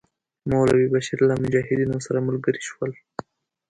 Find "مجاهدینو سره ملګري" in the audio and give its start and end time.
1.43-2.61